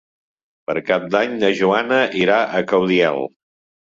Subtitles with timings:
[0.69, 3.23] Per Cap d'Any na Joana irà a Caudiel.